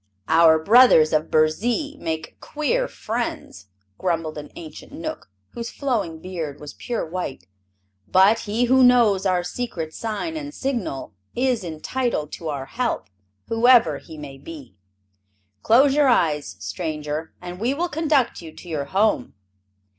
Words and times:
"Our 0.29 0.57
brothers 0.57 1.13
of 1.13 1.29
Burzee 1.29 1.95
make 1.99 2.39
queer 2.39 2.87
friends," 2.87 3.67
grumbled 3.99 4.35
an 4.39 4.51
ancient 4.55 4.91
Knook 4.91 5.29
whose 5.51 5.69
flowing 5.69 6.17
beard 6.19 6.59
was 6.59 6.73
pure 6.73 7.05
white. 7.07 7.45
"But 8.07 8.39
he 8.39 8.65
who 8.65 8.83
knows 8.83 9.27
our 9.27 9.43
secret 9.43 9.93
sign 9.93 10.35
and 10.35 10.55
signal 10.55 11.13
is 11.35 11.63
entitled 11.63 12.31
to 12.31 12.47
our 12.49 12.65
help, 12.65 13.09
whoever 13.47 13.99
he 13.99 14.17
may 14.17 14.39
be. 14.39 14.73
Close 15.61 15.93
your 15.93 16.07
eyes, 16.07 16.55
stranger, 16.57 17.33
and 17.39 17.59
we 17.59 17.75
will 17.75 17.87
conduct 17.87 18.41
you 18.41 18.51
to 18.53 18.67
your 18.67 18.85
home. 18.85 19.35